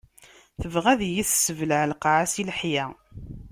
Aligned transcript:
Tebɣa 0.61 0.89
ad 0.93 1.01
iyi-tessebleɛ 1.07 1.83
lqaɛa 1.91 2.25
si 2.31 2.43
leḥya. 2.47 2.85